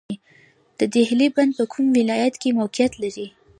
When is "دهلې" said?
0.93-1.27